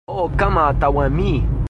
o 0.07 0.29
kama 0.29 0.73
tawa 0.79 1.09
mi. 1.09 1.31